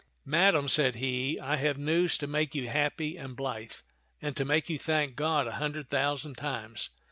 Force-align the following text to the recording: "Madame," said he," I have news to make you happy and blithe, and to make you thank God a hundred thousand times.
"Madame," 0.39 0.67
said 0.67 0.95
he," 0.95 1.37
I 1.39 1.57
have 1.57 1.77
news 1.77 2.17
to 2.17 2.25
make 2.25 2.55
you 2.55 2.67
happy 2.69 3.17
and 3.17 3.35
blithe, 3.35 3.73
and 4.19 4.35
to 4.35 4.43
make 4.43 4.67
you 4.67 4.79
thank 4.79 5.15
God 5.15 5.45
a 5.45 5.51
hundred 5.61 5.91
thousand 5.91 6.39
times. 6.39 6.89